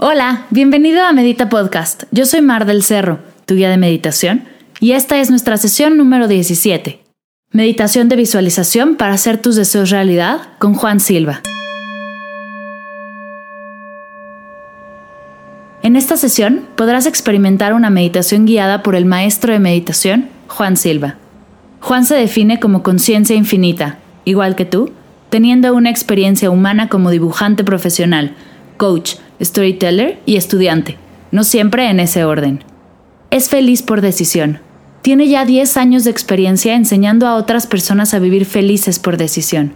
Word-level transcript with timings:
Hola, 0.00 0.46
bienvenido 0.50 1.02
a 1.02 1.12
Medita 1.12 1.48
Podcast. 1.48 2.04
Yo 2.12 2.24
soy 2.24 2.40
Mar 2.40 2.66
del 2.66 2.84
Cerro, 2.84 3.18
tu 3.46 3.56
guía 3.56 3.68
de 3.68 3.78
meditación, 3.78 4.44
y 4.78 4.92
esta 4.92 5.18
es 5.18 5.28
nuestra 5.28 5.56
sesión 5.56 5.96
número 5.96 6.28
17. 6.28 7.02
Meditación 7.50 8.08
de 8.08 8.14
visualización 8.14 8.94
para 8.94 9.14
hacer 9.14 9.38
tus 9.38 9.56
deseos 9.56 9.90
realidad 9.90 10.50
con 10.60 10.74
Juan 10.74 11.00
Silva. 11.00 11.40
En 15.82 15.96
esta 15.96 16.16
sesión 16.16 16.68
podrás 16.76 17.06
experimentar 17.06 17.74
una 17.74 17.90
meditación 17.90 18.46
guiada 18.46 18.84
por 18.84 18.94
el 18.94 19.04
maestro 19.04 19.52
de 19.52 19.58
meditación, 19.58 20.28
Juan 20.46 20.76
Silva. 20.76 21.16
Juan 21.80 22.04
se 22.04 22.14
define 22.14 22.60
como 22.60 22.84
conciencia 22.84 23.34
infinita, 23.34 23.98
igual 24.24 24.54
que 24.54 24.64
tú, 24.64 24.92
teniendo 25.28 25.74
una 25.74 25.90
experiencia 25.90 26.50
humana 26.50 26.88
como 26.88 27.10
dibujante 27.10 27.64
profesional, 27.64 28.36
coach, 28.76 29.16
storyteller 29.42 30.20
y 30.26 30.36
estudiante, 30.36 30.96
no 31.30 31.44
siempre 31.44 31.90
en 31.90 32.00
ese 32.00 32.24
orden. 32.24 32.64
Es 33.30 33.48
feliz 33.48 33.82
por 33.82 34.00
decisión. 34.00 34.60
Tiene 35.02 35.28
ya 35.28 35.44
10 35.44 35.76
años 35.76 36.04
de 36.04 36.10
experiencia 36.10 36.74
enseñando 36.74 37.26
a 37.26 37.36
otras 37.36 37.66
personas 37.66 38.14
a 38.14 38.18
vivir 38.18 38.46
felices 38.46 38.98
por 38.98 39.16
decisión. 39.16 39.74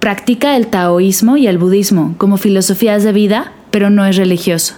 Practica 0.00 0.56
el 0.56 0.66
taoísmo 0.66 1.36
y 1.36 1.46
el 1.46 1.58
budismo 1.58 2.14
como 2.18 2.36
filosofías 2.36 3.04
de 3.04 3.12
vida, 3.12 3.52
pero 3.70 3.90
no 3.90 4.04
es 4.04 4.16
religioso. 4.16 4.74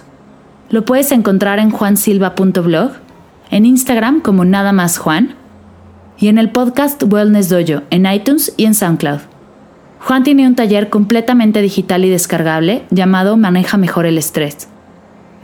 Lo 0.69 0.85
puedes 0.85 1.11
encontrar 1.11 1.59
en 1.59 1.69
juansilva.blog, 1.69 2.91
en 3.51 3.65
Instagram 3.65 4.21
como 4.21 4.45
nada 4.45 4.73
más 4.73 4.97
Juan, 4.97 5.35
y 6.17 6.27
en 6.27 6.37
el 6.37 6.51
podcast 6.51 7.01
Wellness 7.03 7.49
Dojo 7.49 7.83
en 7.89 8.05
iTunes 8.05 8.53
y 8.57 8.65
en 8.65 8.75
SoundCloud. 8.75 9.32
Juan 10.05 10.23
tiene 10.23 10.45
un 10.45 10.55
taller 10.55 10.89
completamente 10.89 11.61
digital 11.61 12.03
y 12.03 12.09
descargable 12.09 12.83
llamado 12.89 13.37
Maneja 13.37 13.77
mejor 13.77 14.05
el 14.05 14.17
estrés. 14.17 14.67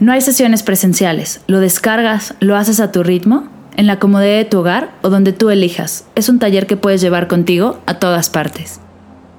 No 0.00 0.12
hay 0.12 0.20
sesiones 0.20 0.62
presenciales, 0.62 1.40
lo 1.46 1.60
descargas, 1.60 2.34
lo 2.40 2.56
haces 2.56 2.78
a 2.78 2.92
tu 2.92 3.02
ritmo, 3.02 3.48
en 3.76 3.86
la 3.86 3.98
comodidad 3.98 4.36
de 4.36 4.44
tu 4.44 4.58
hogar 4.58 4.90
o 5.00 5.08
donde 5.08 5.32
tú 5.32 5.48
elijas. 5.48 6.04
Es 6.14 6.28
un 6.28 6.38
taller 6.38 6.66
que 6.66 6.76
puedes 6.76 7.00
llevar 7.00 7.26
contigo 7.26 7.80
a 7.86 7.94
todas 7.94 8.28
partes. 8.28 8.80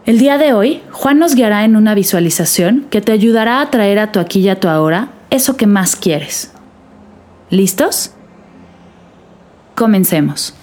El 0.07 0.17
día 0.17 0.39
de 0.39 0.53
hoy, 0.53 0.81
Juan 0.89 1.19
nos 1.19 1.35
guiará 1.35 1.65
en 1.65 1.75
una 1.75 1.93
visualización 1.93 2.87
que 2.89 3.01
te 3.01 3.11
ayudará 3.11 3.61
a 3.61 3.69
traer 3.69 3.99
a 3.99 4.11
tu 4.11 4.19
aquí 4.19 4.39
y 4.39 4.49
a 4.49 4.59
tu 4.59 4.69
ahora 4.69 5.09
eso 5.29 5.55
que 5.55 5.67
más 5.67 5.95
quieres. 5.95 6.51
¿Listos? 7.51 8.11
Comencemos. 9.75 10.55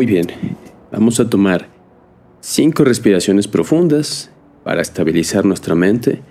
Muy 0.00 0.06
bien, 0.06 0.28
vamos 0.90 1.20
a 1.20 1.28
tomar 1.28 1.68
cinco 2.40 2.84
respiraciones 2.84 3.46
profundas 3.46 4.30
para 4.64 4.80
estabilizar 4.80 5.44
nuestra 5.44 5.74
mente 5.74 6.22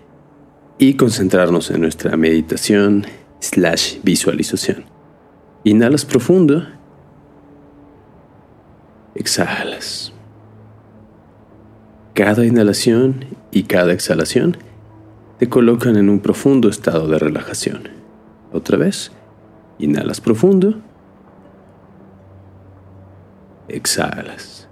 y 0.80 0.96
concentrarnos 0.96 1.70
en 1.70 1.82
nuestra 1.82 2.18
meditación 2.18 3.06
slash 3.38 3.98
visualización. 4.02 4.86
Inhalas 5.66 6.04
profundo, 6.04 6.66
exhalas. 9.14 10.14
Cada 12.16 12.48
inhalación 12.48 13.24
y 13.52 13.66
cada 13.66 13.94
exhalación 13.94 14.58
te 15.38 15.48
colocan 15.48 15.96
en 15.96 16.10
un 16.10 16.22
profundo 16.22 16.70
estado 16.70 17.08
de 17.08 17.20
relajación. 17.20 17.88
Otra 18.52 18.80
vez, 18.80 19.12
inhalas 19.78 20.22
profundo 20.22 20.89
exhalas. 23.70 24.68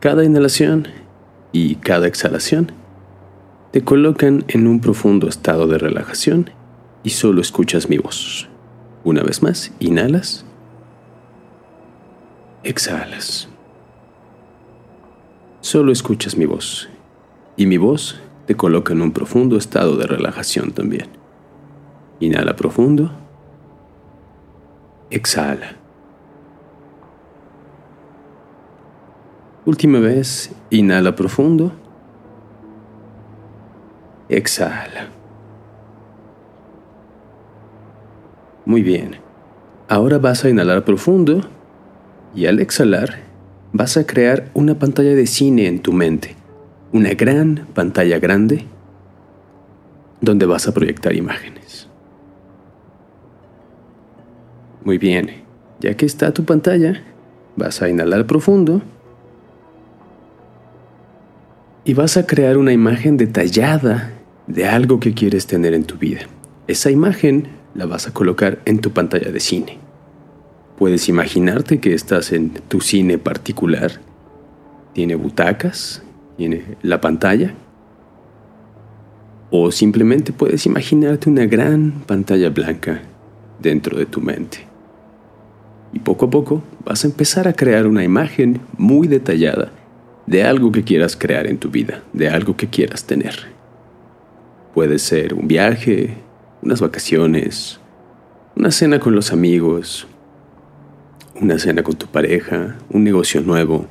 Cada 0.00 0.24
inhalación 0.24 0.88
y 1.52 1.76
cada 1.76 2.06
exhalación 2.06 2.72
te 3.72 3.82
colocan 3.82 4.44
en 4.48 4.66
un 4.66 4.80
profundo 4.80 5.28
estado 5.28 5.66
de 5.66 5.78
relajación 5.78 6.50
y 7.02 7.10
solo 7.10 7.40
escuchas 7.40 7.88
mi 7.88 7.98
voz. 7.98 8.48
Una 9.04 9.22
vez 9.22 9.42
más, 9.42 9.72
inhalas, 9.78 10.44
exhalas. 12.62 13.48
Solo 15.60 15.92
escuchas 15.92 16.36
mi 16.36 16.46
voz 16.46 16.88
y 17.56 17.66
mi 17.66 17.76
voz 17.76 18.20
te 18.46 18.56
coloca 18.56 18.92
en 18.92 19.02
un 19.02 19.12
profundo 19.12 19.56
estado 19.56 19.96
de 19.96 20.06
relajación 20.06 20.72
también. 20.72 21.08
Inhala 22.20 22.56
profundo, 22.56 23.10
exhala. 25.10 25.76
Última 29.66 29.98
vez, 29.98 30.52
inhala 30.70 31.16
profundo. 31.16 31.72
Exhala. 34.28 35.08
Muy 38.64 38.82
bien. 38.82 39.16
Ahora 39.88 40.18
vas 40.18 40.44
a 40.44 40.50
inhalar 40.50 40.84
profundo 40.84 41.40
y 42.32 42.46
al 42.46 42.60
exhalar 42.60 43.16
vas 43.72 43.96
a 43.96 44.06
crear 44.06 44.50
una 44.54 44.78
pantalla 44.78 45.16
de 45.16 45.26
cine 45.26 45.66
en 45.66 45.82
tu 45.82 45.92
mente. 45.92 46.36
Una 46.92 47.14
gran 47.14 47.66
pantalla 47.74 48.20
grande 48.20 48.66
donde 50.20 50.46
vas 50.46 50.68
a 50.68 50.74
proyectar 50.74 51.12
imágenes. 51.16 51.88
Muy 54.84 54.98
bien. 54.98 55.42
Ya 55.80 55.96
que 55.96 56.06
está 56.06 56.32
tu 56.32 56.44
pantalla, 56.44 57.02
vas 57.56 57.82
a 57.82 57.88
inhalar 57.88 58.28
profundo 58.28 58.80
y 61.86 61.94
vas 61.94 62.16
a 62.16 62.26
crear 62.26 62.58
una 62.58 62.72
imagen 62.72 63.16
detallada 63.16 64.10
de 64.48 64.66
algo 64.66 64.98
que 64.98 65.14
quieres 65.14 65.46
tener 65.46 65.72
en 65.72 65.84
tu 65.84 65.96
vida. 65.96 66.22
Esa 66.66 66.90
imagen 66.90 67.46
la 67.76 67.86
vas 67.86 68.08
a 68.08 68.12
colocar 68.12 68.58
en 68.64 68.80
tu 68.80 68.90
pantalla 68.90 69.30
de 69.30 69.38
cine. 69.38 69.78
Puedes 70.78 71.08
imaginarte 71.08 71.78
que 71.78 71.94
estás 71.94 72.32
en 72.32 72.50
tu 72.50 72.80
cine 72.80 73.18
particular. 73.18 73.92
Tiene 74.94 75.14
butacas, 75.14 76.02
tiene 76.36 76.64
la 76.82 77.00
pantalla. 77.00 77.54
O 79.52 79.70
simplemente 79.70 80.32
puedes 80.32 80.66
imaginarte 80.66 81.30
una 81.30 81.46
gran 81.46 82.02
pantalla 82.04 82.50
blanca 82.50 83.00
dentro 83.62 83.96
de 83.96 84.06
tu 84.06 84.20
mente. 84.20 84.66
Y 85.92 86.00
poco 86.00 86.26
a 86.26 86.30
poco 86.30 86.64
vas 86.84 87.04
a 87.04 87.06
empezar 87.06 87.46
a 87.46 87.52
crear 87.52 87.86
una 87.86 88.02
imagen 88.02 88.60
muy 88.76 89.06
detallada 89.06 89.70
de 90.26 90.42
algo 90.42 90.72
que 90.72 90.82
quieras 90.82 91.16
crear 91.16 91.46
en 91.46 91.58
tu 91.58 91.70
vida, 91.70 92.02
de 92.12 92.28
algo 92.28 92.56
que 92.56 92.68
quieras 92.68 93.04
tener. 93.04 93.34
Puede 94.74 94.98
ser 94.98 95.34
un 95.34 95.48
viaje, 95.48 96.16
unas 96.62 96.80
vacaciones, 96.80 97.80
una 98.56 98.70
cena 98.70 98.98
con 98.98 99.14
los 99.14 99.32
amigos, 99.32 100.06
una 101.40 101.58
cena 101.58 101.82
con 101.82 101.96
tu 101.96 102.06
pareja, 102.06 102.76
un 102.90 103.04
negocio 103.04 103.40
nuevo, 103.40 103.86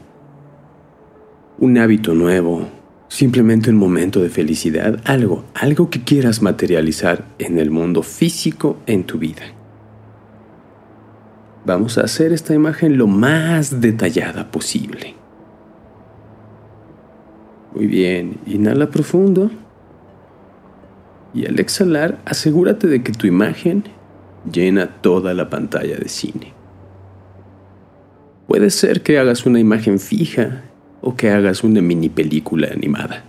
un 1.57 1.77
hábito 1.77 2.13
nuevo, 2.13 2.67
simplemente 3.07 3.69
un 3.69 3.77
momento 3.77 4.21
de 4.21 4.29
felicidad, 4.29 4.99
algo, 5.05 5.45
algo 5.53 5.89
que 5.89 6.03
quieras 6.03 6.41
materializar 6.41 7.25
en 7.39 7.59
el 7.59 7.71
mundo 7.71 8.03
físico 8.03 8.77
en 8.87 9.05
tu 9.05 9.17
vida. 9.17 9.43
Vamos 11.65 11.97
a 11.97 12.01
hacer 12.01 12.31
esta 12.33 12.53
imagen 12.53 12.97
lo 12.97 13.07
más 13.07 13.81
detallada 13.81 14.51
posible. 14.51 15.15
Muy 17.75 17.87
bien, 17.87 18.37
inhala 18.45 18.89
profundo. 18.89 19.51
Y 21.33 21.45
al 21.45 21.59
exhalar, 21.59 22.21
asegúrate 22.23 22.87
de 22.87 23.03
que 23.03 23.11
tu 23.11 23.27
imagen 23.27 23.83
llena 24.49 25.01
toda 25.01 25.33
la 25.33 25.49
pantalla 25.49 25.97
de 25.97 26.07
cine. 26.07 26.53
Puede 28.47 28.69
ser 28.69 29.01
que 29.01 29.19
hagas 29.19 29.45
una 29.45 29.59
imagen 29.59 29.99
fija 29.99 30.63
o 31.01 31.17
que 31.17 31.31
hagas 31.31 31.65
una 31.65 31.81
mini 31.81 32.07
película 32.07 32.69
animada. 32.71 33.25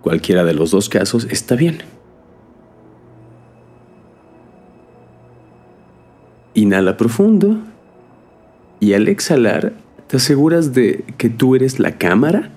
Cualquiera 0.00 0.44
de 0.44 0.54
los 0.54 0.70
dos 0.70 0.88
casos 0.88 1.26
está 1.28 1.56
bien. 1.56 1.78
Inhala 6.54 6.96
profundo 6.96 7.58
y 8.78 8.92
al 8.92 9.08
exhalar 9.08 9.72
te 10.06 10.18
aseguras 10.18 10.72
de 10.72 11.04
que 11.18 11.28
tú 11.28 11.56
eres 11.56 11.80
la 11.80 11.98
cámara 11.98 12.52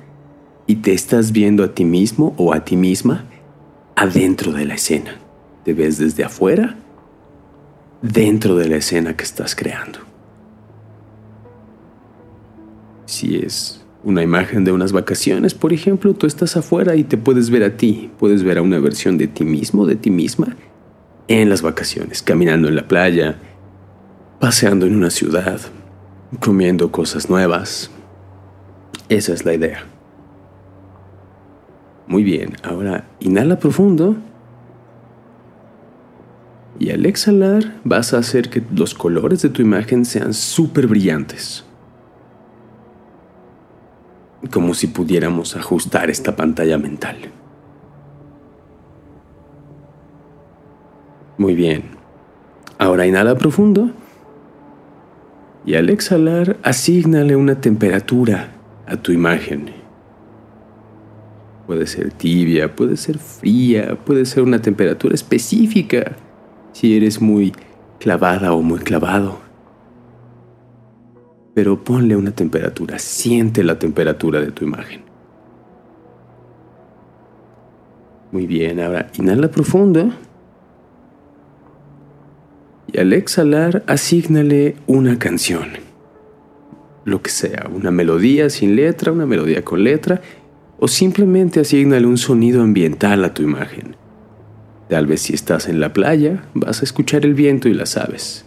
y 0.70 0.76
te 0.76 0.94
estás 0.94 1.32
viendo 1.32 1.64
a 1.64 1.74
ti 1.74 1.84
mismo 1.84 2.36
o 2.38 2.54
a 2.54 2.64
ti 2.64 2.78
misma 2.78 3.26
adentro 3.96 4.52
de 4.52 4.66
la 4.66 4.76
escena. 4.76 5.16
Te 5.66 5.74
ves 5.74 5.98
desde 5.98 6.24
afuera, 6.24 6.78
dentro 8.04 8.56
de 8.56 8.70
la 8.70 8.76
escena 8.76 9.18
que 9.18 9.24
estás 9.24 9.56
creando. 9.56 9.98
Si 13.08 13.38
es 13.38 13.84
una 14.04 14.22
imagen 14.22 14.64
de 14.64 14.72
unas 14.72 14.92
vacaciones, 14.92 15.56
por 15.56 15.74
ejemplo, 15.74 16.14
tú 16.14 16.28
estás 16.28 16.56
afuera 16.56 16.96
y 16.96 17.04
te 17.04 17.18
puedes 17.18 17.50
ver 17.50 17.64
a 17.64 17.76
ti, 17.76 18.12
puedes 18.20 18.44
ver 18.44 18.60
a 18.60 18.62
una 18.62 18.78
versión 18.78 19.18
de 19.18 19.28
ti 19.28 19.46
mismo, 19.46 19.88
de 19.88 19.96
ti 19.96 20.12
misma, 20.12 20.56
en 21.28 21.50
las 21.50 21.64
vacaciones, 21.64 22.22
caminando 22.22 22.68
en 22.68 22.76
la 22.76 22.88
playa, 22.88 23.40
paseando 24.40 24.86
en 24.86 24.96
una 24.96 25.10
ciudad, 25.10 25.60
comiendo 26.40 26.92
cosas 26.92 27.28
nuevas. 27.28 27.90
Esa 29.10 29.34
es 29.34 29.46
la 29.46 29.56
idea. 29.56 29.99
Muy 32.10 32.24
bien, 32.24 32.56
ahora 32.64 33.06
inhala 33.20 33.60
profundo. 33.60 34.16
Y 36.80 36.90
al 36.90 37.06
exhalar 37.06 37.76
vas 37.84 38.16
a 38.16 38.18
hacer 38.18 38.50
que 38.50 38.64
los 38.76 38.96
colores 38.96 39.44
de 39.44 39.50
tu 39.50 39.62
imagen 39.62 40.06
sean 40.06 40.34
súper 40.34 40.88
brillantes. 40.88 41.64
Como 44.52 44.74
si 44.74 44.88
pudiéramos 44.88 45.56
ajustar 45.56 46.10
esta 46.10 46.36
pantalla 46.36 46.80
mental. 46.80 47.18
Muy 51.38 51.54
bien. 51.54 51.84
Ahora 52.80 53.06
inhala 53.06 53.38
profundo. 53.38 53.92
Y 55.64 55.76
al 55.76 55.92
exhalar, 55.92 56.58
asígnale 56.64 57.36
una 57.36 57.62
temperatura 57.62 58.54
a 58.88 58.98
tu 58.98 59.12
imagen. 59.12 59.79
Puede 61.70 61.86
ser 61.86 62.12
tibia, 62.12 62.76
puede 62.76 62.98
ser 62.98 63.20
fría, 63.20 63.96
puede 64.04 64.26
ser 64.26 64.42
una 64.42 64.60
temperatura 64.60 65.14
específica 65.14 66.16
si 66.72 66.98
eres 66.98 67.22
muy 67.22 67.54
clavada 68.00 68.54
o 68.54 68.64
muy 68.64 68.80
clavado. 68.80 69.38
Pero 71.54 71.84
ponle 71.84 72.16
una 72.16 72.32
temperatura, 72.32 72.98
siente 72.98 73.64
la 73.64 73.78
temperatura 73.78 74.42
de 74.42 74.50
tu 74.50 74.66
imagen. 74.66 75.04
Muy 78.32 78.48
bien, 78.48 78.80
ahora 78.80 79.12
inhala 79.20 79.52
profundo. 79.52 80.10
Y 82.92 83.00
al 83.00 83.14
exhalar, 83.14 83.84
asígnale 83.86 84.76
una 84.88 85.20
canción. 85.20 85.68
Lo 87.06 87.22
que 87.22 87.30
sea, 87.30 87.70
una 87.72 87.92
melodía 87.92 88.50
sin 88.50 88.76
letra, 88.76 89.12
una 89.12 89.28
melodía 89.28 89.64
con 89.64 89.84
letra 89.84 90.20
o 90.80 90.88
simplemente 90.88 91.60
asignale 91.60 92.08
un 92.08 92.18
sonido 92.18 92.62
ambiental 92.62 93.24
a 93.26 93.34
tu 93.34 93.44
imagen. 93.44 93.96
Tal 94.88 95.06
vez 95.06 95.22
si 95.22 95.34
estás 95.34 95.68
en 95.68 95.80
la 95.80 95.94
playa, 95.94 96.46
vas 96.54 96.82
a 96.82 96.86
escuchar 96.86 97.26
el 97.26 97.34
viento 97.34 97.68
y 97.68 97.74
las 97.74 97.98
aves. 97.98 98.46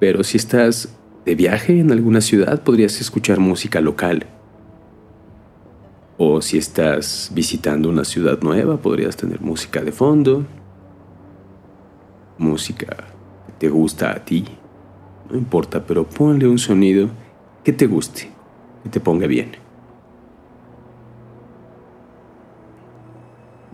Pero 0.00 0.24
si 0.24 0.36
estás 0.36 0.94
de 1.24 1.34
viaje 1.34 1.78
en 1.78 1.90
alguna 1.92 2.20
ciudad, 2.20 2.62
podrías 2.62 3.00
escuchar 3.00 3.38
música 3.38 3.80
local. 3.80 4.26
O 6.18 6.42
si 6.42 6.58
estás 6.58 7.30
visitando 7.34 7.88
una 7.88 8.04
ciudad 8.04 8.40
nueva, 8.42 8.76
podrías 8.76 9.16
tener 9.16 9.40
música 9.40 9.82
de 9.82 9.92
fondo. 9.92 10.44
Música 12.36 12.96
que 13.46 13.52
te 13.58 13.68
gusta 13.68 14.10
a 14.10 14.24
ti. 14.24 14.44
No 15.30 15.38
importa, 15.38 15.86
pero 15.86 16.04
ponle 16.06 16.46
un 16.46 16.58
sonido 16.58 17.08
que 17.62 17.72
te 17.72 17.86
guste, 17.86 18.30
que 18.82 18.90
te 18.90 19.00
ponga 19.00 19.26
bien. 19.26 19.63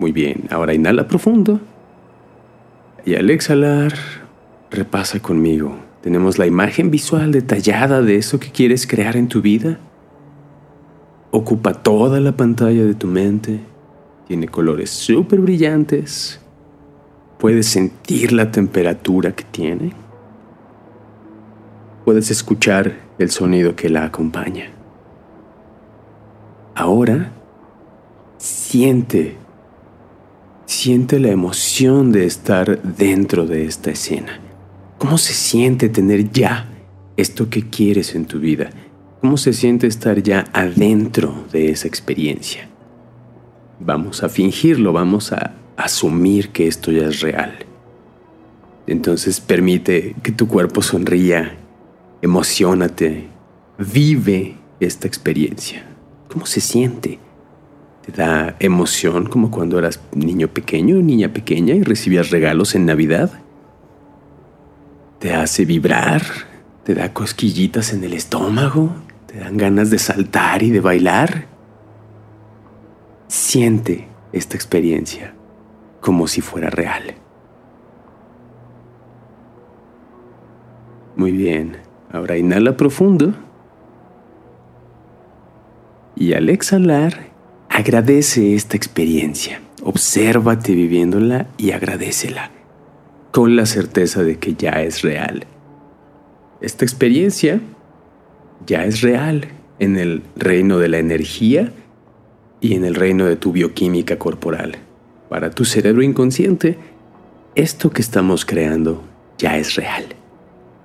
Muy 0.01 0.13
bien, 0.13 0.49
ahora 0.51 0.73
inhala 0.73 1.07
profundo. 1.07 1.61
Y 3.05 3.17
al 3.17 3.29
exhalar, 3.29 3.93
repasa 4.71 5.21
conmigo. 5.21 5.77
Tenemos 6.01 6.39
la 6.39 6.47
imagen 6.47 6.91
visual 6.91 7.33
detallada 7.33 8.01
de 8.01 8.17
eso 8.17 8.41
que 8.41 8.51
quieres 8.51 8.87
crear 8.87 9.19
en 9.19 9.29
tu 9.29 9.43
vida. 9.43 9.79
Ocupa 11.31 11.75
toda 11.75 12.19
la 12.19 12.33
pantalla 12.33 12.83
de 12.83 12.95
tu 12.95 13.09
mente. 13.09 13.61
Tiene 14.27 14.49
colores 14.49 14.89
súper 14.89 15.41
brillantes. 15.41 16.41
Puedes 17.39 17.67
sentir 17.67 18.33
la 18.33 18.51
temperatura 18.51 19.33
que 19.33 19.45
tiene. 19.45 19.93
Puedes 22.07 22.31
escuchar 22.31 22.97
el 23.19 23.31
sonido 23.31 23.77
que 23.77 23.91
la 23.91 24.07
acompaña. 24.07 24.71
Ahora, 26.75 27.33
siente 28.39 29.37
Siente 30.71 31.19
la 31.19 31.31
emoción 31.31 32.13
de 32.13 32.27
estar 32.27 32.81
dentro 32.81 33.45
de 33.45 33.65
esta 33.65 33.91
escena. 33.91 34.39
¿Cómo 34.99 35.19
se 35.19 35.35
siente 35.35 35.89
tener 35.89 36.31
ya 36.31 36.69
esto 37.17 37.51
que 37.51 37.69
quieres 37.69 38.15
en 38.15 38.25
tu 38.25 38.39
vida? 38.39 38.71
¿Cómo 39.21 39.37
se 39.37 39.53
siente 39.53 39.89
estar 39.89 40.23
ya 40.23 40.45
adentro 40.53 41.45
de 41.51 41.73
esa 41.73 41.89
experiencia? 41.89 42.69
Vamos 43.81 44.23
a 44.23 44.29
fingirlo, 44.29 44.93
vamos 44.93 45.33
a 45.33 45.55
asumir 45.77 46.51
que 46.51 46.69
esto 46.69 46.93
ya 46.93 47.09
es 47.09 47.21
real. 47.21 47.67
Entonces 48.87 49.41
permite 49.41 50.15
que 50.23 50.31
tu 50.31 50.47
cuerpo 50.47 50.83
sonría, 50.83 51.59
emocionate, 52.23 53.27
vive 53.77 54.55
esta 54.79 55.09
experiencia. 55.09 55.85
¿Cómo 56.29 56.47
se 56.47 56.61
siente? 56.61 57.19
Da 58.11 58.57
emoción 58.61 59.27
como 59.27 59.51
cuando 59.51 59.79
eras 59.79 60.01
niño 60.15 60.49
pequeño, 60.49 60.97
niña 60.97 61.33
pequeña 61.33 61.75
y 61.75 61.83
recibías 61.83 62.31
regalos 62.31 62.75
en 62.75 62.87
Navidad. 62.87 63.31
Te 65.19 65.35
hace 65.35 65.65
vibrar, 65.65 66.23
te 66.85 66.95
da 66.95 67.13
cosquillitas 67.13 67.93
en 67.93 68.05
el 68.05 68.15
estómago, 68.15 68.93
te 69.27 69.39
dan 69.39 69.57
ganas 69.57 69.91
de 69.91 69.99
saltar 69.99 70.63
y 70.63 70.71
de 70.71 70.81
bailar. 70.81 71.47
Siente 73.29 74.09
esta 74.33 74.57
experiencia 74.57 75.35
como 76.01 76.27
si 76.27 76.41
fuera 76.41 76.71
real. 76.71 77.15
Muy 81.17 81.33
bien, 81.33 81.77
ahora 82.13 82.39
inhala 82.39 82.77
profundo 82.77 83.35
y 86.17 86.33
al 86.33 86.49
exhalar 86.49 87.30
Agradece 87.73 88.57
esta 88.57 88.77
experiencia, 88.77 89.61
obsérvate 89.85 90.75
viviéndola 90.75 91.47
y 91.57 91.71
agradecela, 91.71 92.51
con 93.31 93.55
la 93.55 93.65
certeza 93.65 94.25
de 94.25 94.39
que 94.39 94.55
ya 94.55 94.83
es 94.83 95.03
real. 95.03 95.47
Esta 96.61 96.85
experiencia 96.85 97.61
ya 98.67 98.85
es 98.85 99.03
real 99.03 99.47
en 99.79 99.97
el 99.97 100.25
reino 100.35 100.79
de 100.79 100.89
la 100.89 100.99
energía 100.99 101.73
y 102.61 102.75
en 102.75 102.85
el 102.85 102.97
reino 102.97 103.27
de 103.27 103.37
tu 103.37 103.53
bioquímica 103.53 104.19
corporal. 104.19 104.77
Para 105.29 105.51
tu 105.51 105.65
cerebro 105.65 106.03
inconsciente, 106.03 106.77
esto 107.55 107.91
que 107.91 108.03
estamos 108.03 108.45
creando 108.45 109.05
ya 109.39 109.57
es 109.57 109.77
real. 109.77 110.07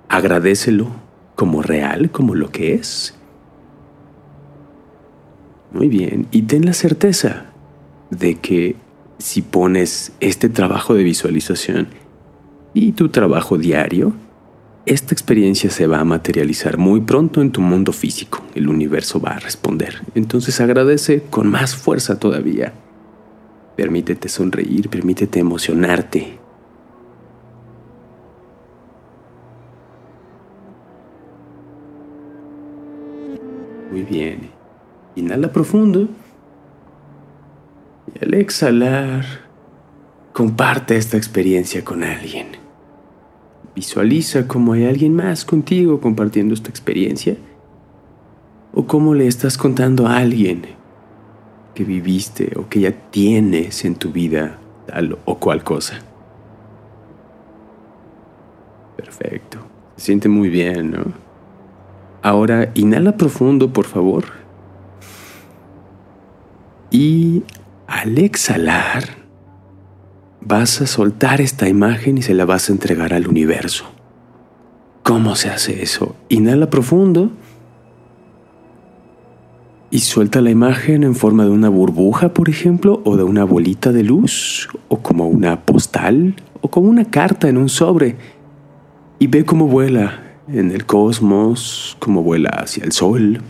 Agradecelo 0.08 0.86
como 1.34 1.62
real, 1.62 2.12
como 2.12 2.36
lo 2.36 2.52
que 2.52 2.74
es, 2.74 3.18
muy 5.72 5.88
bien, 5.88 6.26
y 6.30 6.42
ten 6.42 6.64
la 6.64 6.72
certeza 6.72 7.46
de 8.10 8.36
que 8.36 8.76
si 9.18 9.42
pones 9.42 10.12
este 10.20 10.48
trabajo 10.48 10.94
de 10.94 11.02
visualización 11.02 11.88
y 12.74 12.92
tu 12.92 13.08
trabajo 13.08 13.58
diario, 13.58 14.14
esta 14.86 15.14
experiencia 15.14 15.70
se 15.70 15.86
va 15.86 15.98
a 15.98 16.04
materializar 16.04 16.78
muy 16.78 17.00
pronto 17.00 17.42
en 17.42 17.50
tu 17.50 17.60
mundo 17.60 17.92
físico. 17.92 18.44
El 18.54 18.68
universo 18.68 19.20
va 19.20 19.30
a 19.30 19.38
responder. 19.40 20.02
Entonces 20.14 20.60
agradece 20.60 21.22
con 21.28 21.48
más 21.48 21.74
fuerza 21.74 22.20
todavía. 22.20 22.72
Permítete 23.74 24.28
sonreír, 24.28 24.88
permítete 24.88 25.40
emocionarte. 25.40 26.38
Muy 33.90 34.02
bien. 34.02 34.55
Inhala 35.16 35.50
profundo. 35.50 36.08
Y 38.14 38.24
al 38.24 38.34
exhalar, 38.34 39.24
comparte 40.32 40.96
esta 40.96 41.16
experiencia 41.16 41.84
con 41.84 42.04
alguien. 42.04 42.48
Visualiza 43.74 44.46
cómo 44.46 44.74
hay 44.74 44.84
alguien 44.86 45.14
más 45.14 45.44
contigo 45.44 46.00
compartiendo 46.00 46.54
esta 46.54 46.70
experiencia. 46.70 47.36
O 48.72 48.86
cómo 48.86 49.14
le 49.14 49.26
estás 49.26 49.58
contando 49.58 50.06
a 50.06 50.18
alguien 50.18 50.62
que 51.74 51.84
viviste 51.84 52.52
o 52.56 52.68
que 52.68 52.80
ya 52.80 52.92
tienes 53.10 53.84
en 53.84 53.96
tu 53.96 54.12
vida 54.12 54.58
tal 54.86 55.18
o 55.24 55.38
cual 55.38 55.64
cosa. 55.64 55.98
Perfecto. 58.96 59.58
Se 59.96 60.06
siente 60.06 60.28
muy 60.28 60.48
bien, 60.48 60.92
¿no? 60.92 61.04
Ahora 62.22 62.70
inhala 62.74 63.16
profundo, 63.16 63.72
por 63.72 63.84
favor. 63.84 64.24
Y 66.90 67.42
al 67.86 68.18
exhalar, 68.18 69.04
vas 70.40 70.80
a 70.80 70.86
soltar 70.86 71.40
esta 71.40 71.68
imagen 71.68 72.18
y 72.18 72.22
se 72.22 72.34
la 72.34 72.44
vas 72.44 72.68
a 72.68 72.72
entregar 72.72 73.12
al 73.12 73.28
universo. 73.28 73.84
¿Cómo 75.02 75.36
se 75.36 75.50
hace 75.50 75.82
eso? 75.82 76.16
Inhala 76.28 76.70
profundo 76.70 77.30
y 79.90 80.00
suelta 80.00 80.40
la 80.40 80.50
imagen 80.50 81.04
en 81.04 81.14
forma 81.14 81.44
de 81.44 81.50
una 81.50 81.68
burbuja, 81.68 82.34
por 82.34 82.48
ejemplo, 82.48 83.02
o 83.04 83.16
de 83.16 83.22
una 83.22 83.44
bolita 83.44 83.92
de 83.92 84.02
luz, 84.02 84.68
o 84.88 84.98
como 85.00 85.28
una 85.28 85.64
postal, 85.64 86.34
o 86.60 86.68
como 86.68 86.88
una 86.88 87.04
carta 87.04 87.48
en 87.48 87.56
un 87.56 87.68
sobre 87.68 88.16
y 89.18 89.26
ve 89.28 89.44
cómo 89.44 89.66
vuela 89.66 90.22
en 90.48 90.70
el 90.70 90.86
cosmos, 90.86 91.96
cómo 91.98 92.22
vuela 92.22 92.50
hacia 92.50 92.84
el 92.84 92.92
sol, 92.92 93.42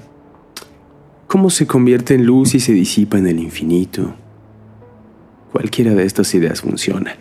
cómo 1.26 1.50
se 1.50 1.66
convierte 1.66 2.14
en 2.14 2.26
luz 2.26 2.54
y 2.54 2.61
se 2.61 2.73
disipa 2.73 3.18
en 3.18 3.26
el 3.26 3.40
infinito. 3.40 4.14
Cualquiera 5.52 5.95
de 5.95 6.04
estas 6.04 6.35
ideas 6.35 6.61
funciona. 6.61 7.16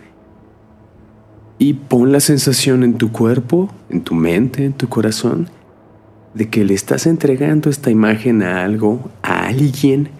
Y 1.58 1.74
pon 1.74 2.12
la 2.12 2.20
sensación 2.20 2.82
en 2.82 2.98
tu 2.98 3.12
cuerpo, 3.12 3.70
en 3.88 4.02
tu 4.02 4.14
mente, 4.14 4.64
en 4.64 4.74
tu 4.74 4.88
corazón, 4.88 5.48
de 6.34 6.48
que 6.50 6.64
le 6.64 6.74
estás 6.74 7.06
entregando 7.06 7.70
esta 7.70 7.90
imagen 7.90 8.42
a 8.42 8.62
algo, 8.62 9.10
a 9.22 9.46
alguien 9.46 10.10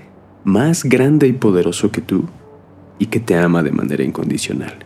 más 0.44 0.84
grande 0.84 1.26
y 1.26 1.32
poderoso 1.32 1.90
que 1.90 2.00
tú 2.00 2.24
y 2.98 3.06
que 3.06 3.20
te 3.20 3.36
ama 3.36 3.62
de 3.62 3.72
manera 3.72 4.02
incondicional. 4.02 4.78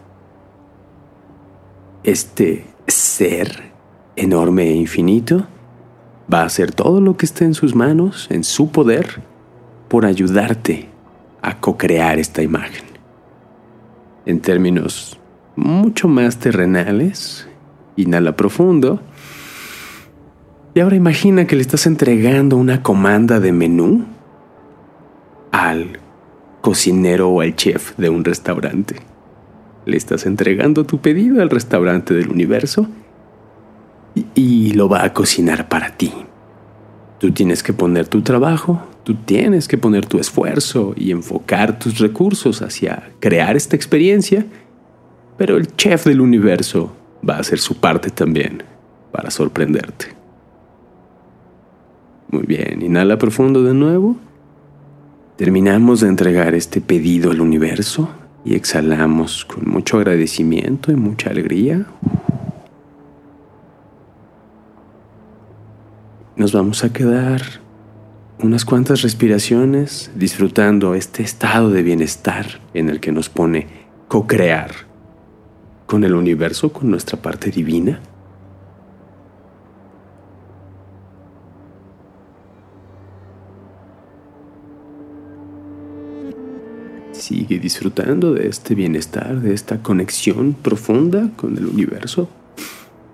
Este 2.03 2.67
ser 2.89 3.71
enorme 4.17 4.71
e 4.71 4.75
infinito 4.75 5.47
va 6.33 6.43
a 6.43 6.47
hacer 6.47 6.73
todo 6.73 7.01
lo 7.01 7.17
que 7.17 7.27
esté 7.27 7.45
en 7.45 7.55
sus 7.55 7.75
manos, 7.75 8.29
en 8.31 8.45
su 8.45 8.71
poder, 8.71 9.23
por 9.89 10.07
ayudarte 10.07 10.89
a 11.43 11.59
co-crear 11.59 12.19
esta 12.19 12.43
imagen. 12.43 12.85
En 14.27 14.41
términos 14.41 15.19
mucho 15.57 16.09
más 16.09 16.39
terrenales, 16.39 17.49
inhala 17.97 18.37
profundo. 18.37 19.01
Y 20.75 20.81
ahora 20.81 20.97
imagina 20.97 21.47
que 21.47 21.57
le 21.57 21.63
estás 21.63 21.87
entregando 21.87 22.57
una 22.57 22.83
comanda 22.83 23.41
de 23.41 23.53
menú 23.53 24.05
al 25.51 25.99
cocinero 26.61 27.31
o 27.31 27.41
al 27.41 27.57
chef 27.57 27.97
de 27.97 28.09
un 28.09 28.25
restaurante. 28.25 28.97
Le 29.87 29.97
estás 29.97 30.27
entregando 30.27 30.85
tu 30.85 31.01
pedido 31.01 31.43
al 31.43 31.51
restaurante 31.51 32.15
del 32.15 32.29
universo 32.29 32.87
y, 34.15 34.73
lo 34.73 34.89
va 34.89 35.05
a 35.05 35.13
cocinar 35.13 35.69
para 35.69 35.97
ti. 35.97 36.13
Tú 37.19 37.33
tienes 37.33 37.63
que 37.63 37.73
poner 37.73 38.09
tu 38.09 38.23
trabajo, 38.23 38.83
tú 39.05 39.15
tienes 39.15 39.69
que 39.69 39.79
poner 39.79 40.07
tu 40.07 40.19
esfuerzo 40.19 40.95
y 40.97 41.11
enfocar 41.11 41.79
tus 41.79 41.99
recursos 41.99 42.63
hacia 42.63 43.11
crear 43.21 43.57
esta 43.57 43.77
experiencia, 43.77 44.47
pero 45.37 45.57
el 45.57 45.75
chef 45.77 46.07
del 46.07 46.21
universo 46.21 46.93
va 47.29 47.37
a 47.37 47.41
hacer 47.41 47.59
su 47.59 47.77
parte 47.77 48.11
también 48.11 48.63
para 49.13 49.31
sorprenderte. 49.31 50.07
Muy 52.31 52.45
bien, 52.47 52.81
inhala 52.83 53.19
profundo 53.19 53.63
de 53.63 53.75
nuevo. 53.75 54.17
Terminamos 55.37 56.01
de 56.01 56.09
entregar 56.09 56.55
este 56.55 56.81
pedido 56.81 57.31
al 57.31 57.41
universo 57.41 58.09
y 58.45 58.55
exhalamos 58.55 59.45
con 59.45 59.69
mucho 59.69 59.99
agradecimiento 59.99 60.93
y 60.93 60.97
mucha 60.97 61.31
alegría. 61.31 61.87
Nos 66.41 66.53
vamos 66.53 66.85
a 66.85 66.91
quedar 66.91 67.43
unas 68.39 68.65
cuantas 68.65 69.03
respiraciones 69.03 70.11
disfrutando 70.15 70.95
este 70.95 71.23
estado 71.23 71.69
de 71.69 71.83
bienestar 71.83 72.63
en 72.73 72.89
el 72.89 72.99
que 72.99 73.13
nos 73.13 73.29
pone 73.29 73.67
co-crear 74.09 74.71
con 75.85 76.03
el 76.03 76.15
universo, 76.15 76.73
con 76.73 76.91
nuestra 76.91 77.21
parte 77.21 77.51
divina. 77.51 78.01
Sigue 87.13 87.59
disfrutando 87.59 88.33
de 88.33 88.49
este 88.49 88.75
bienestar, 88.75 89.43
de 89.43 89.53
esta 89.53 89.83
conexión 89.83 90.55
profunda 90.55 91.29
con 91.37 91.59
el 91.59 91.67
universo, 91.67 92.31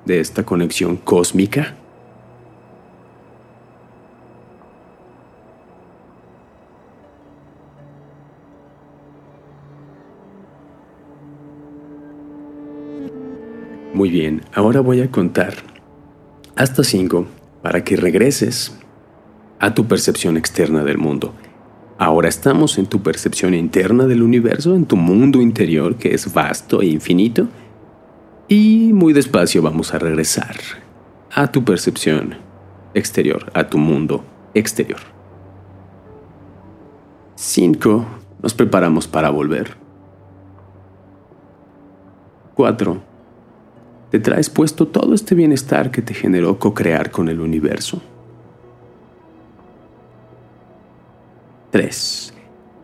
de 0.05 0.21
esta 0.21 0.45
conexión 0.45 0.95
cósmica. 0.95 1.75
Muy 13.97 14.11
bien, 14.11 14.43
ahora 14.53 14.83
voy 14.83 15.01
a 15.01 15.11
contar 15.11 15.55
hasta 16.55 16.85
5 16.85 17.27
para 17.63 17.83
que 17.83 17.97
regreses 17.97 18.79
a 19.59 19.73
tu 19.73 19.87
percepción 19.87 20.37
externa 20.37 20.85
del 20.85 20.99
mundo. 20.99 21.33
Ahora 21.97 22.29
estamos 22.29 22.77
en 22.77 22.89
tu 22.89 23.03
percepción 23.03 23.55
interna 23.55 24.05
del 24.05 24.21
universo, 24.21 24.75
en 24.75 24.85
tu 24.85 24.97
mundo 24.97 25.41
interior 25.41 25.97
que 25.97 26.13
es 26.13 26.31
vasto 26.35 26.83
e 26.83 26.89
infinito. 26.89 27.49
Y 28.49 28.91
muy 28.93 29.15
despacio 29.15 29.63
vamos 29.63 29.95
a 29.95 29.99
regresar 29.99 30.57
a 31.33 31.51
tu 31.51 31.65
percepción 31.65 32.35
exterior, 32.93 33.51
a 33.55 33.71
tu 33.71 33.79
mundo 33.79 34.27
exterior. 34.53 35.01
5. 37.37 38.07
Nos 38.43 38.53
preparamos 38.53 39.09
para 39.09 39.31
volver. 39.31 39.75
4 42.57 43.06
te 44.11 44.21
traes 44.21 44.51
puesto 44.51 44.87
todo 44.87 45.15
este 45.15 45.35
bienestar 45.35 45.91
que 45.91 46.03
te 46.03 46.15
generó 46.15 46.59
co-crear 46.59 47.11
con 47.11 47.29
el 47.29 47.41
universo. 47.41 48.01
3. 51.71 52.33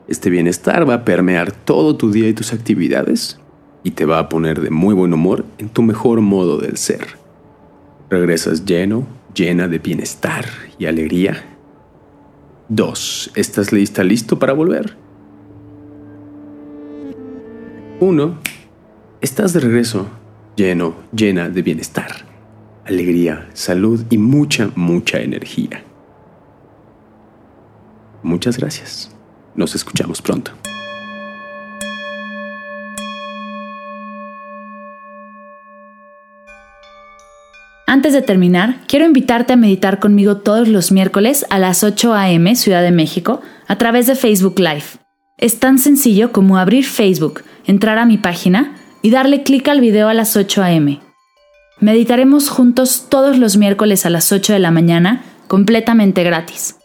Este 0.09 0.31
bienestar 0.31 0.89
va 0.89 0.95
a 0.95 1.05
permear 1.05 1.53
todo 1.53 1.97
tu 1.97 2.11
día 2.11 2.29
y 2.29 2.35
tus 2.35 2.53
actividades 2.53 3.39
y 3.85 3.93
te 3.93 4.05
va 4.05 4.19
a 4.19 4.29
poner 4.29 4.61
de 4.61 4.71
muy 4.71 4.95
buen 4.95 5.15
humor 5.15 5.45
en 5.59 5.69
tu 5.69 5.83
mejor 5.83 6.21
modo 6.21 6.59
del 6.59 6.77
ser. 6.77 7.17
Regresas 8.11 8.65
lleno, 8.65 9.07
llena 9.35 9.69
de 9.69 9.79
bienestar 9.79 10.45
y 10.79 10.87
alegría. 10.87 11.45
2. 12.69 13.33
¿Estás 13.37 13.73
lista, 13.73 14.03
listo 14.03 14.39
para 14.39 14.53
volver? 14.53 14.97
1. 18.01 18.39
Estás 19.21 19.53
de 19.53 19.61
regreso 19.61 20.09
lleno, 20.57 20.95
llena 21.15 21.49
de 21.49 21.63
bienestar, 21.63 22.27
alegría, 22.85 23.49
salud 23.55 24.05
y 24.11 24.19
mucha, 24.19 24.71
mucha 24.75 25.21
energía. 25.21 25.83
Muchas 28.23 28.57
gracias. 28.57 29.11
Nos 29.55 29.75
escuchamos 29.75 30.23
pronto. 30.23 30.53
Antes 37.87 38.15
de 38.15 38.23
terminar, 38.23 38.81
quiero 38.87 39.05
invitarte 39.05 39.53
a 39.53 39.57
meditar 39.57 39.99
conmigo 39.99 40.39
todos 40.39 40.67
los 40.67 40.93
miércoles 40.93 41.45
a 41.51 41.59
las 41.59 41.85
8 41.85 42.15
a.m. 42.15 42.57
Ciudad 42.57 42.81
de 42.81 42.91
México 42.91 43.43
a 43.69 43.77
través 43.77 44.07
de 44.07 44.15
Facebook 44.15 44.59
Live. 44.59 44.85
Es 45.37 45.61
tan 45.61 45.79
sencillo 45.79 46.33
como 46.33 46.57
abrir 46.57 46.87
Facebook, 46.87 47.43
entrar 47.67 47.99
a 47.99 48.07
mi 48.07 48.17
página, 48.17 48.77
y 49.03 49.11
darle 49.11 49.43
clic 49.43 49.69
al 49.69 49.81
video 49.81 50.09
a 50.09 50.15
las 50.15 50.37
8 50.37 50.63
a.m. 50.63 51.01
Meditaremos 51.81 52.49
juntos 52.49 53.07
todos 53.09 53.39
los 53.39 53.57
miércoles 53.57 54.07
a 54.07 54.11
las 54.11 54.33
8 54.33 54.53
de 54.53 54.59
la 54.61 54.71
mañana, 54.71 55.25
completamente 55.49 56.23
gratis. 56.23 56.77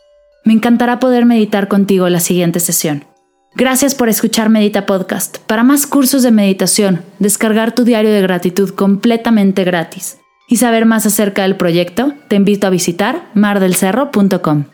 Me 0.43 0.53
encantará 0.53 1.00
poder 1.00 1.25
meditar 1.25 1.67
contigo 1.67 2.09
la 2.09 2.19
siguiente 2.19 2.59
sesión. 2.59 3.05
Gracias 3.55 3.95
por 3.95 4.09
escuchar 4.09 4.50
Medita 4.50 4.86
Podcast. 4.86 5.39
Para 5.39 5.63
más 5.63 5.88
cursos 5.88 6.24
de 6.24 6.31
meditación, 6.31 7.01
descargar 7.19 7.74
tu 7.74 7.83
diario 7.83 8.12
de 8.12 8.21
gratitud 8.21 8.69
completamente 8.69 9.63
gratis 9.63 10.17
y 10.47 10.57
saber 10.57 10.86
más 10.86 11.05
acerca 11.05 11.43
del 11.43 11.57
proyecto, 11.57 12.13
te 12.27 12.36
invito 12.36 12.67
a 12.67 12.69
visitar 12.69 13.29
mardelcerro.com. 13.33 14.65